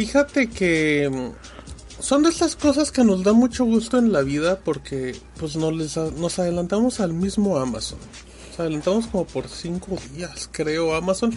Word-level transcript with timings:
fíjate 0.00 0.48
que 0.50 1.08
mm, 1.10 2.02
son 2.02 2.22
de 2.22 2.28
estas 2.28 2.54
cosas 2.56 2.92
que 2.92 3.02
nos 3.04 3.24
da 3.24 3.32
mucho 3.32 3.64
gusto 3.64 3.96
en 3.98 4.12
la 4.12 4.20
vida 4.22 4.60
porque 4.64 5.16
pues 5.40 5.56
nos, 5.56 5.72
les 5.74 5.96
a- 5.96 6.10
nos 6.10 6.38
adelantamos 6.38 7.00
al 7.00 7.12
mismo 7.14 7.56
Amazon. 7.58 7.98
Nos 8.50 8.60
adelantamos 8.60 9.06
como 9.06 9.24
por 9.26 9.48
cinco 9.48 9.96
días, 10.14 10.48
creo, 10.52 10.94
Amazon. 10.94 11.34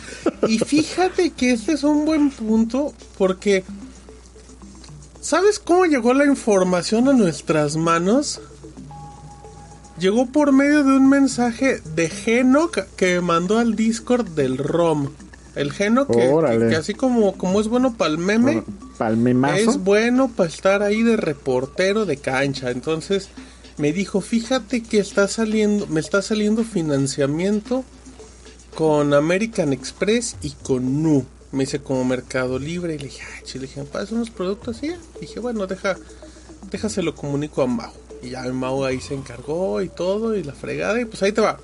Y 0.47 0.59
fíjate 0.73 1.31
que 1.31 1.51
este 1.53 1.73
es 1.73 1.83
un 1.83 2.05
buen 2.05 2.29
punto 2.31 2.93
porque... 3.17 3.63
¿Sabes 5.21 5.60
cómo 5.60 5.85
llegó 5.85 6.13
la 6.13 6.26
información 6.26 7.07
a 7.10 7.13
nuestras 7.13 7.76
manos? 7.76 8.39
Llegó 9.99 10.26
por 10.28 10.53
medio 10.53 10.83
de 10.85 10.94
un 10.94 11.10
mensaje 11.10 11.81
de 11.94 12.10
Geno 12.10 12.71
que 12.96 13.19
mandó 13.19 13.57
al 13.60 13.76
Discord 13.76 14.28
del 14.29 14.57
ROM. 14.57 15.10
El 15.56 15.72
Geno 15.72 16.08
que, 16.08 16.13
que- 16.18 16.27
Órale. 16.30 16.70
que 16.70 16.76
así 16.76 16.94
como, 16.94 17.34
como 17.38 17.59
es 17.59 17.68
bueno 17.68 17.95
para 17.98 18.12
el 18.12 18.18
meme, 18.18 18.63
Palmemazo. 18.98 19.72
es 19.72 19.77
bueno 19.84 20.30
para 20.36 20.49
estar 20.49 20.84
ahí 20.84 21.02
de 21.03 21.17
reportero 21.17 22.05
de 22.05 22.17
cancha. 22.17 22.70
Entonces 22.71 23.30
me 23.77 23.91
dijo, 23.93 24.21
fíjate 24.21 24.84
que 24.84 24.99
está 24.99 25.27
saliendo, 25.27 25.88
me 25.88 25.99
está 25.99 26.21
saliendo 26.21 26.63
financiamiento 26.63 27.84
con 28.76 29.13
American 29.13 29.73
Express 29.73 30.35
y 30.41 30.52
con 30.52 31.02
Nu. 31.04 31.26
Me 31.52 31.63
dice 31.66 31.79
como 31.79 32.05
Mercado 32.05 32.59
Libre. 32.59 32.95
Y 32.95 32.99
le 32.99 33.05
dije, 33.05 33.23
ay, 33.35 33.43
chile, 33.43 33.62
le 33.62 33.68
dije, 33.68 33.84
¿para 33.84 34.05
unos 34.12 34.29
productos? 34.29 34.84
Y 34.84 34.90
ya. 34.90 34.98
Dije, 35.20 35.40
bueno, 35.40 35.66
deja, 35.66 35.98
déjaselo 36.71 37.16
comunico 37.16 37.62
a 37.63 37.68
Mau. 37.68 37.91
Y 38.21 38.29
ya 38.31 38.43
Mau 38.54 38.85
ahí 38.85 38.99
se 39.02 39.16
encargó 39.16 39.81
y 39.81 39.90
todo, 39.90 40.35
y 40.35 40.43
la 40.43 40.54
fregada, 40.54 40.99
y 41.02 41.05
pues 41.05 41.23
ahí 41.23 41.31
te 41.31 41.41
va. 41.41 41.57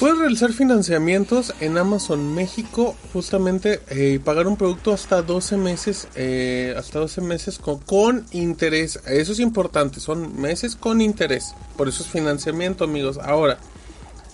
Puedes 0.00 0.16
realizar 0.18 0.50
financiamientos 0.54 1.52
en 1.60 1.76
Amazon 1.76 2.34
México, 2.34 2.96
justamente 3.12 3.80
eh, 3.90 4.14
y 4.14 4.18
pagar 4.18 4.46
un 4.46 4.56
producto 4.56 4.94
hasta 4.94 5.20
12 5.20 5.58
meses, 5.58 6.08
eh, 6.14 6.74
hasta 6.78 7.00
12 7.00 7.20
meses 7.20 7.58
con, 7.58 7.80
con 7.80 8.24
interés. 8.32 8.98
Eso 9.06 9.32
es 9.32 9.40
importante, 9.40 10.00
son 10.00 10.40
meses 10.40 10.74
con 10.74 11.02
interés. 11.02 11.54
Por 11.76 11.86
eso 11.88 12.02
es 12.02 12.08
financiamiento, 12.08 12.84
amigos. 12.84 13.18
Ahora, 13.18 13.58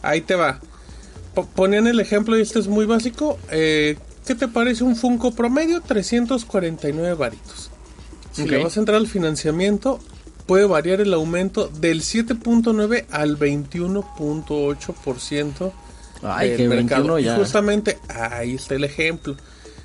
ahí 0.02 0.20
te 0.20 0.36
va. 0.36 0.60
Po- 1.34 1.46
ponían 1.46 1.88
el 1.88 1.98
ejemplo 1.98 2.38
y 2.38 2.42
este 2.42 2.60
es 2.60 2.68
muy 2.68 2.86
básico. 2.86 3.36
eh, 3.50 3.96
¿Qué 4.24 4.36
te 4.36 4.46
parece 4.46 4.84
un 4.84 4.94
Funko 4.94 5.32
promedio? 5.32 5.80
349 5.80 7.14
varitos. 7.14 7.70
Si 8.30 8.46
le 8.46 8.58
Ok. 8.58 8.64
vas 8.64 8.76
a 8.76 8.80
entrar 8.80 8.98
al 8.98 9.08
financiamiento, 9.08 9.98
puede 10.46 10.66
variar 10.66 11.00
el 11.00 11.12
aumento 11.12 11.66
del 11.68 12.02
7.9 12.02 13.06
al 13.10 13.36
21.8% 13.38 15.72
Ay, 16.22 16.50
del 16.50 16.56
que 16.56 16.68
mercado. 16.68 17.14
21 17.14 17.18
Y 17.18 17.28
justamente 17.38 17.98
ahí 18.08 18.54
está 18.54 18.74
el 18.74 18.84
ejemplo. 18.84 19.36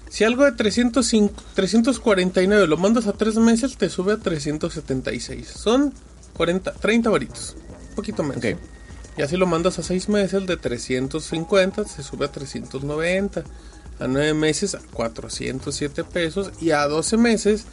Si 0.09 0.23
algo 0.25 0.43
de 0.43 0.51
305, 0.51 1.33
349 1.55 2.67
lo 2.67 2.77
mandas 2.77 3.07
a 3.07 3.13
3 3.13 3.37
meses, 3.37 3.77
te 3.77 3.89
sube 3.89 4.13
a 4.13 4.17
376. 4.17 5.47
Son 5.47 5.93
40, 6.35 6.73
30 6.73 7.09
varitos. 7.09 7.55
Un 7.89 7.95
poquito 7.95 8.21
menos. 8.21 8.43
Y 9.17 9.21
así 9.21 9.37
lo 9.37 9.45
mandas 9.45 9.79
a 9.79 9.83
6 9.83 10.09
meses, 10.09 10.45
de 10.45 10.57
350 10.57 11.85
se 11.85 12.03
sube 12.03 12.25
a 12.25 12.31
390. 12.31 13.45
A 13.99 14.07
9 14.07 14.33
meses 14.33 14.75
a 14.75 14.79
407 14.91 16.03
pesos. 16.03 16.51
Y 16.59 16.71
a 16.71 16.85
12 16.87 17.15
meses, 17.15 17.65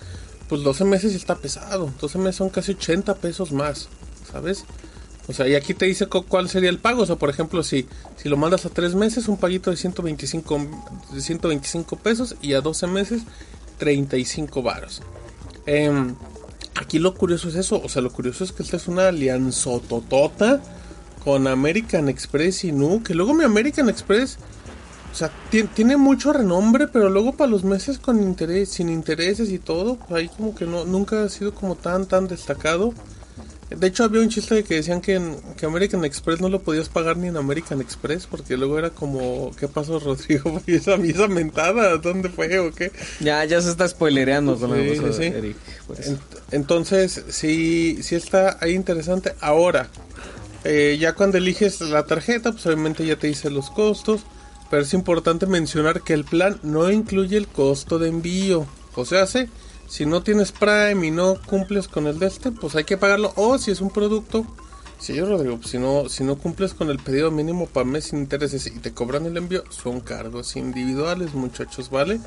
pues 0.48 0.62
12 0.62 0.84
meses 0.84 1.14
está 1.14 1.36
pesado. 1.36 1.92
12 2.00 2.18
meses 2.18 2.36
son 2.36 2.48
casi 2.50 2.72
80 2.72 3.14
pesos 3.16 3.52
más. 3.52 3.88
¿Sabes? 4.30 4.64
O 5.26 5.32
sea, 5.32 5.46
y 5.46 5.54
aquí 5.54 5.74
te 5.74 5.84
dice 5.86 6.06
cu- 6.06 6.24
cuál 6.24 6.48
sería 6.48 6.70
el 6.70 6.78
pago. 6.78 7.02
O 7.02 7.06
sea, 7.06 7.16
por 7.16 7.28
ejemplo, 7.30 7.62
si, 7.62 7.86
si 8.16 8.28
lo 8.28 8.36
mandas 8.36 8.64
a 8.66 8.70
3 8.70 8.94
meses, 8.94 9.28
un 9.28 9.36
paguito 9.36 9.70
de 9.70 9.76
125, 9.76 10.60
de 11.12 11.20
125 11.20 11.96
pesos. 11.96 12.36
Y 12.40 12.54
a 12.54 12.60
12 12.60 12.86
meses, 12.86 13.22
35 13.78 14.62
varos. 14.62 15.02
Em, 15.66 16.14
aquí 16.80 16.98
lo 16.98 17.14
curioso 17.14 17.48
es 17.48 17.54
eso. 17.56 17.80
O 17.82 17.88
sea, 17.88 18.00
lo 18.02 18.10
curioso 18.10 18.42
es 18.44 18.52
que 18.52 18.62
esta 18.62 18.76
es 18.76 18.88
una 18.88 19.08
alianzototota 19.08 20.62
con 21.24 21.46
American 21.46 22.08
Express 22.08 22.64
y 22.64 22.72
Nu. 22.72 23.02
Que 23.02 23.14
luego 23.14 23.34
mi 23.34 23.44
American 23.44 23.88
Express, 23.88 24.38
sea, 25.18 25.30
ti- 25.50 25.64
tiene 25.64 25.96
mucho 25.96 26.32
renombre, 26.32 26.86
pero 26.88 27.08
luego 27.10 27.32
para 27.36 27.50
los 27.50 27.64
meses 27.64 27.98
con 27.98 28.22
interés, 28.22 28.68
sin 28.70 28.88
intereses 28.88 29.50
y 29.50 29.58
todo, 29.58 29.96
pues 29.96 30.12
ahí 30.20 30.28
como 30.28 30.54
que 30.54 30.64
no, 30.66 30.84
nunca 30.84 31.22
ha 31.24 31.28
sido 31.28 31.54
como 31.54 31.74
tan, 31.74 32.06
tan 32.06 32.28
destacado. 32.28 32.94
De 33.70 33.86
hecho, 33.86 34.04
había 34.04 34.22
un 34.22 34.30
chiste 34.30 34.54
de 34.54 34.64
que 34.64 34.76
decían 34.76 35.02
que, 35.02 35.16
en, 35.16 35.36
que 35.58 35.66
American 35.66 36.02
Express 36.04 36.40
no 36.40 36.48
lo 36.48 36.60
podías 36.62 36.88
pagar 36.88 37.18
ni 37.18 37.28
en 37.28 37.36
American 37.36 37.82
Express, 37.82 38.26
porque 38.26 38.56
luego 38.56 38.78
era 38.78 38.88
como, 38.90 39.50
¿qué 39.58 39.68
pasó, 39.68 39.98
Rodrigo? 40.04 40.62
¿Y 40.66 40.76
esa, 40.76 40.96
y 40.96 41.10
esa 41.10 41.28
mentada? 41.28 41.98
¿Dónde 41.98 42.30
fue 42.30 42.58
o 42.60 42.72
qué? 42.72 42.92
Ya, 43.20 43.44
ya 43.44 43.60
se 43.60 43.68
está 43.70 43.86
spoilereando 43.86 44.56
con 44.58 44.70
Sí, 44.70 44.76
la 44.96 45.02
cosa 45.02 45.12
sí, 45.18 45.24
Eric. 45.24 45.56
Ent- 45.88 46.18
Entonces, 46.52 47.24
sí, 47.28 47.98
sí 48.02 48.14
está 48.14 48.56
ahí 48.62 48.72
interesante. 48.72 49.34
Ahora, 49.40 49.88
eh, 50.64 50.96
ya 50.98 51.12
cuando 51.14 51.36
eliges 51.36 51.80
la 51.82 52.04
tarjeta, 52.06 52.52
pues 52.52 52.64
obviamente 52.66 53.04
ya 53.04 53.16
te 53.16 53.26
dice 53.26 53.50
los 53.50 53.68
costos. 53.70 54.22
Pero 54.70 54.82
es 54.82 54.92
importante 54.94 55.46
mencionar 55.46 56.02
que 56.02 56.12
el 56.14 56.24
plan 56.24 56.58
no 56.62 56.90
incluye 56.90 57.36
el 57.36 57.48
costo 57.48 57.98
de 57.98 58.08
envío. 58.08 58.66
O 58.94 59.04
sea, 59.04 59.26
se- 59.26 59.48
si 59.88 60.04
no 60.04 60.22
tienes 60.22 60.52
Prime 60.52 61.06
y 61.06 61.10
no 61.10 61.36
cumples 61.46 61.88
con 61.88 62.06
el 62.06 62.18
de 62.18 62.26
este, 62.26 62.52
pues 62.52 62.74
hay 62.76 62.84
que 62.84 62.98
pagarlo. 62.98 63.32
O 63.36 63.56
si 63.58 63.70
es 63.70 63.80
un 63.80 63.90
producto, 63.90 64.46
si 64.98 65.14
yo 65.14 65.24
Rodrigo, 65.26 65.56
pues 65.56 65.70
si 65.70 65.78
no, 65.78 66.08
si 66.10 66.22
no 66.24 66.36
cumples 66.36 66.74
con 66.74 66.90
el 66.90 66.98
pedido 66.98 67.30
mínimo 67.30 67.66
para 67.66 67.84
mes 67.86 68.06
sin 68.06 68.18
intereses 68.18 68.66
y 68.66 68.72
te 68.80 68.92
cobran 68.92 69.24
el 69.24 69.36
envío, 69.38 69.64
son 69.70 70.00
cargos 70.00 70.56
individuales, 70.56 71.32
muchachos, 71.34 71.88
¿vale? 71.88 72.20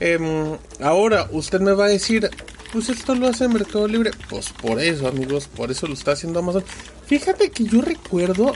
Em, 0.00 0.56
ahora, 0.80 1.28
usted 1.32 1.60
me 1.60 1.72
va 1.72 1.84
a 1.86 1.88
decir, 1.88 2.28
pues 2.72 2.88
esto 2.88 3.14
lo 3.14 3.28
hace 3.28 3.46
Mercado 3.48 3.86
Libre. 3.88 4.10
Pues 4.28 4.50
por 4.50 4.80
eso, 4.80 5.06
amigos, 5.08 5.46
por 5.48 5.70
eso 5.70 5.86
lo 5.86 5.94
está 5.94 6.12
haciendo 6.12 6.40
Amazon. 6.40 6.64
Fíjate 7.06 7.50
que 7.50 7.64
yo 7.64 7.80
recuerdo 7.80 8.52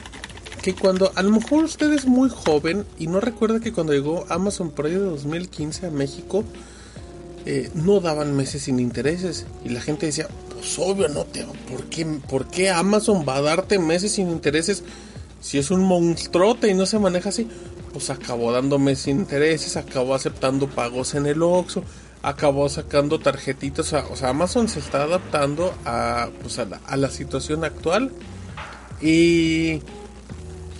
que 0.66 0.74
cuando, 0.74 1.12
a 1.14 1.22
lo 1.22 1.30
mejor 1.30 1.62
usted 1.62 1.92
es 1.92 2.06
muy 2.06 2.28
joven 2.28 2.84
y 2.98 3.06
no 3.06 3.20
recuerda 3.20 3.60
que 3.60 3.72
cuando 3.72 3.92
llegó 3.92 4.26
Amazon 4.28 4.74
ahí 4.84 4.90
de 4.90 4.98
2015 4.98 5.86
a 5.86 5.90
México, 5.92 6.42
eh, 7.44 7.70
no 7.74 8.00
daban 8.00 8.34
meses 8.34 8.64
sin 8.64 8.80
intereses. 8.80 9.46
Y 9.64 9.68
la 9.68 9.80
gente 9.80 10.06
decía, 10.06 10.26
pues 10.52 10.76
obvio, 10.80 11.06
no 11.06 11.22
te, 11.24 11.46
¿por 11.70 11.84
qué, 11.84 12.04
¿por 12.04 12.48
qué 12.48 12.70
Amazon 12.70 13.24
va 13.24 13.36
a 13.36 13.42
darte 13.42 13.78
meses 13.78 14.10
sin 14.10 14.28
intereses? 14.28 14.82
Si 15.40 15.56
es 15.56 15.70
un 15.70 15.84
monstruote 15.84 16.68
y 16.68 16.74
no 16.74 16.84
se 16.84 16.98
maneja 16.98 17.28
así, 17.28 17.46
pues 17.92 18.10
acabó 18.10 18.50
dándome 18.50 18.96
sin 18.96 19.20
intereses, 19.20 19.76
acabó 19.76 20.16
aceptando 20.16 20.66
pagos 20.66 21.14
en 21.14 21.26
el 21.26 21.44
Oxxo, 21.44 21.84
acabó 22.22 22.68
sacando 22.68 23.20
tarjetitas, 23.20 23.92
o 23.92 24.16
sea, 24.16 24.30
Amazon 24.30 24.68
se 24.68 24.80
está 24.80 25.04
adaptando 25.04 25.72
a, 25.84 26.28
pues 26.42 26.58
a, 26.58 26.64
la, 26.64 26.80
a 26.88 26.96
la 26.96 27.08
situación 27.08 27.62
actual 27.62 28.10
y, 29.00 29.80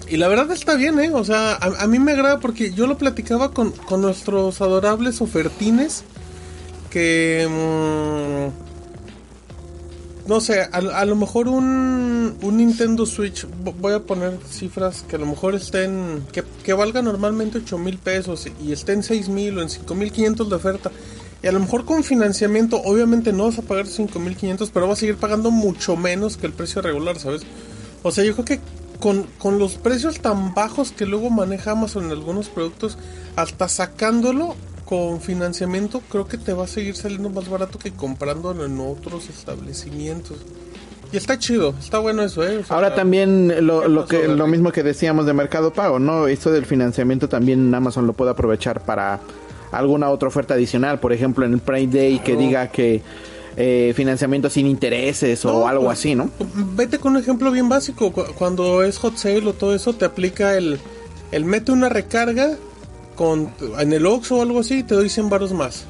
y 0.08 0.16
la 0.16 0.28
verdad 0.28 0.50
está 0.52 0.74
bien, 0.76 0.98
¿eh? 1.00 1.10
O 1.12 1.24
sea, 1.24 1.54
a, 1.56 1.86
mí 1.86 1.98
me 1.98 2.12
agrada 2.12 2.40
porque 2.40 2.72
yo 2.72 2.86
lo 2.86 2.96
platicaba 2.98 3.50
con, 3.52 3.70
con 3.72 4.00
nuestros 4.02 4.60
adorables 4.60 5.20
ofertines 5.20 6.04
que... 6.90 7.46
mm, 7.48 8.66
no 10.28 10.40
sé, 10.40 10.60
a, 10.62 10.66
a 10.78 11.04
lo 11.04 11.14
mejor 11.14 11.46
un, 11.48 12.36
un 12.42 12.56
Nintendo 12.56 13.06
Switch, 13.06 13.46
vo- 13.64 13.74
voy 13.78 13.92
a 13.92 14.00
poner 14.00 14.38
cifras 14.50 15.04
que 15.08 15.14
a 15.16 15.18
lo 15.20 15.26
mejor 15.26 15.54
estén, 15.54 16.24
que, 16.32 16.42
que 16.64 16.72
valga 16.72 17.00
normalmente 17.00 17.58
8 17.58 17.78
mil 17.78 17.98
pesos 17.98 18.48
y 18.64 18.72
estén 18.72 19.04
6 19.04 19.28
mil 19.28 19.56
o 19.58 19.62
en 19.62 19.70
5 19.70 19.94
mil 19.94 20.10
500 20.10 20.48
de 20.50 20.56
oferta. 20.56 20.90
Y 21.42 21.46
a 21.46 21.52
lo 21.52 21.60
mejor 21.60 21.84
con 21.84 22.02
financiamiento, 22.02 22.80
obviamente 22.82 23.32
no 23.32 23.44
vas 23.44 23.58
a 23.58 23.62
pagar 23.62 23.86
5 23.86 24.18
mil 24.18 24.36
500, 24.36 24.70
pero 24.70 24.88
vas 24.88 24.98
a 24.98 25.00
seguir 25.00 25.16
pagando 25.16 25.52
mucho 25.52 25.94
menos 25.96 26.36
que 26.36 26.46
el 26.46 26.52
precio 26.52 26.82
regular, 26.82 27.20
¿sabes? 27.20 27.42
O 28.02 28.10
sea, 28.10 28.24
yo 28.24 28.32
creo 28.32 28.44
que 28.44 28.60
con, 29.00 29.24
con 29.38 29.58
los 29.58 29.74
precios 29.74 30.20
tan 30.20 30.54
bajos 30.54 30.92
que 30.92 31.06
luego 31.06 31.30
maneja 31.30 31.72
Amazon 31.72 32.06
en 32.06 32.10
algunos 32.12 32.48
productos, 32.48 32.98
hasta 33.36 33.68
sacándolo 33.68 34.54
con 34.84 35.20
financiamiento, 35.20 36.00
creo 36.08 36.28
que 36.28 36.38
te 36.38 36.52
va 36.52 36.64
a 36.64 36.68
seguir 36.68 36.96
saliendo 36.96 37.28
más 37.28 37.48
barato 37.48 37.78
que 37.78 37.90
comprándolo 37.90 38.64
en 38.64 38.78
otros 38.80 39.28
establecimientos. 39.28 40.38
Y 41.12 41.16
está 41.16 41.38
chido, 41.38 41.74
está 41.78 41.98
bueno 41.98 42.22
eso, 42.22 42.44
¿eh? 42.44 42.58
O 42.58 42.64
sea, 42.64 42.76
Ahora 42.76 42.94
también 42.94 43.66
lo, 43.66 43.82
¿qué 43.82 43.88
lo 43.88 44.06
que 44.06 44.28
lo 44.28 44.46
mismo 44.46 44.72
que 44.72 44.82
decíamos 44.82 45.26
de 45.26 45.32
Mercado 45.32 45.72
Pago, 45.72 45.98
¿no? 45.98 46.26
Esto 46.26 46.50
del 46.50 46.66
financiamiento 46.66 47.28
también 47.28 47.72
Amazon 47.74 48.06
lo 48.06 48.12
puede 48.12 48.32
aprovechar 48.32 48.80
para 48.84 49.20
alguna 49.72 50.08
otra 50.10 50.28
oferta 50.28 50.54
adicional, 50.54 50.98
por 50.98 51.12
ejemplo 51.12 51.44
en 51.44 51.54
el 51.54 51.60
Prime 51.60 51.92
Day 51.92 52.18
que 52.20 52.36
diga 52.36 52.68
que 52.68 53.02
eh, 53.56 53.92
financiamiento 53.96 54.50
sin 54.50 54.66
intereses 54.66 55.44
o 55.44 55.66
algo 55.66 55.86
pues, 55.86 55.98
así, 55.98 56.14
¿no? 56.14 56.30
Vete 56.74 56.98
con 56.98 57.12
un 57.16 57.18
ejemplo 57.22 57.50
bien 57.50 57.68
básico. 57.68 58.12
Cu- 58.12 58.24
Cuando 58.36 58.82
es 58.82 58.98
hot 58.98 59.16
sale 59.16 59.46
o 59.46 59.52
todo 59.54 59.74
eso, 59.74 59.92
te 59.94 60.04
aplica 60.04 60.56
el, 60.56 60.78
el 61.32 61.44
mete 61.44 61.72
una 61.72 61.88
recarga 61.88 62.56
con 63.14 63.50
en 63.78 63.92
el 63.94 64.04
Oxxo 64.06 64.36
o 64.36 64.42
algo 64.42 64.60
así 64.60 64.80
y 64.80 64.82
te 64.82 64.94
doy 64.94 65.08
100 65.08 65.28
baros 65.30 65.52
más. 65.52 65.84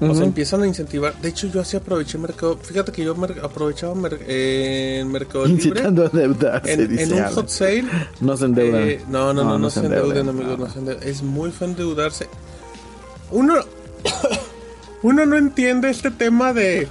O 0.00 0.12
sea, 0.16 0.24
empiezan 0.24 0.64
a 0.64 0.66
incentivar. 0.66 1.14
De 1.22 1.28
hecho, 1.28 1.46
yo 1.46 1.60
así 1.60 1.76
aproveché 1.76 2.18
mercado. 2.18 2.58
Fíjate 2.60 2.90
que 2.90 3.04
yo 3.04 3.14
mer- 3.14 3.38
aprovechaba 3.40 3.94
mer- 3.94 4.18
eh, 4.26 4.98
en 5.00 5.12
Mercado 5.12 5.46
Libre. 5.46 5.62
Incitando 5.68 6.02
a 6.02 6.06
endeudarse, 6.06 6.72
En, 6.72 7.12
un 7.12 7.22
hot 7.26 7.48
sale. 7.48 7.84
No 8.20 8.36
se 8.36 8.46
endeudan. 8.46 8.82
eh, 8.82 9.00
no, 9.08 9.32
no, 9.32 9.44
no, 9.44 9.60
no, 9.60 9.70
se 9.70 9.78
endeuden, 9.78 10.26
endeudan. 10.26 10.28
amigos. 10.30 10.58
no 10.58 10.72
se 10.72 10.78
endeuden. 10.80 11.08
Es 11.08 11.22
muy 11.22 11.52
feo 11.52 11.68
endeudarse. 11.68 12.26
Uno. 13.30 13.54
uno 15.02 15.24
no 15.26 15.36
entiende 15.36 15.90
este 15.90 16.10
tema 16.10 16.52
de 16.52 16.88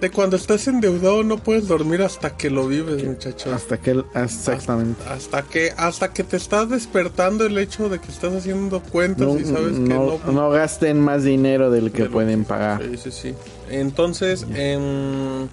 de 0.00 0.10
cuando 0.10 0.36
estás 0.36 0.66
endeudado 0.66 1.22
no 1.22 1.38
puedes 1.38 1.68
dormir 1.68 2.02
hasta 2.02 2.36
que 2.36 2.50
lo 2.50 2.66
vives, 2.66 3.04
muchachos. 3.04 3.52
Hasta 3.52 3.78
que 3.78 4.02
exactamente. 4.14 5.02
Hasta, 5.08 5.42
que 5.42 5.72
hasta 5.76 6.12
que 6.12 6.24
te 6.24 6.36
estás 6.36 6.70
despertando 6.70 7.44
el 7.44 7.58
hecho 7.58 7.88
de 7.88 7.98
que 7.98 8.10
estás 8.10 8.32
haciendo 8.32 8.80
cuentas 8.80 9.28
y 9.40 9.44
sabes 9.44 9.74
que 9.74 9.80
no, 9.80 10.18
no, 10.32 10.50
gasten 10.50 11.00
más 11.00 11.24
dinero 11.24 11.70
del 11.70 11.92
que 11.92 12.06
pueden 12.06 12.44
pagar. 12.44 12.82
Sí, 12.82 12.96
sí, 12.96 13.10
sí. 13.10 13.34
Entonces, 13.68 14.46
em, 14.54 15.48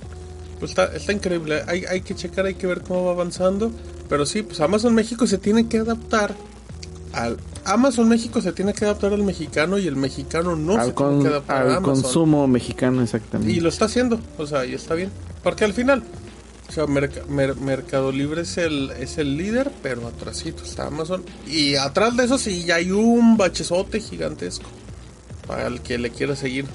pues 0.59 0.71
está, 0.71 0.85
está 0.95 1.11
increíble. 1.11 1.63
Hay, 1.67 1.85
hay 1.85 2.01
que 2.01 2.15
checar, 2.15 2.45
hay 2.45 2.55
que 2.55 2.67
ver 2.67 2.81
cómo 2.81 3.05
va 3.05 3.11
avanzando. 3.11 3.71
Pero 4.09 4.25
sí, 4.25 4.41
pues 4.41 4.61
Amazon 4.61 4.95
México 4.95 5.27
se 5.27 5.37
tiene 5.37 5.67
que 5.67 5.79
adaptar 5.79 6.33
al 7.11 7.37
Amazon 7.67 8.07
México 8.07 8.41
se 8.41 8.53
tiene 8.53 8.73
que 8.73 8.85
adaptar 8.85 9.13
al 9.13 9.23
mexicano 9.23 9.77
y 9.77 9.87
el 9.87 9.95
mexicano 9.95 10.55
no 10.55 10.83
se 10.83 10.91
tiene 10.91 11.21
que 11.21 11.27
adaptar 11.27 11.67
al 11.67 11.81
consumo 11.81 12.47
mexicano 12.47 13.01
exactamente. 13.03 13.51
Y 13.51 13.59
lo 13.59 13.69
está 13.69 13.85
haciendo, 13.85 14.19
o 14.37 14.45
sea, 14.47 14.65
y 14.65 14.73
está 14.73 14.93
bien, 14.93 15.11
porque 15.43 15.65
al 15.65 15.73
final 15.73 16.03
o 16.69 16.71
sea, 16.71 16.85
Mercado 16.85 18.11
Libre 18.11 18.41
es 18.41 18.57
el 18.57 18.91
es 18.99 19.17
el 19.17 19.37
líder, 19.37 19.71
pero 19.81 20.05
atrásito 20.07 20.63
está 20.63 20.87
Amazon 20.87 21.23
y 21.47 21.75
atrás 21.75 22.17
de 22.17 22.25
eso 22.25 22.37
sí 22.37 22.65
ya 22.65 22.75
hay 22.75 22.91
un 22.91 23.37
bachezote 23.37 24.01
gigantesco 24.01 24.67
para 25.47 25.67
el 25.67 25.81
que 25.81 25.97
le 25.97 26.09
quiera 26.09 26.35
seguir. 26.35 26.65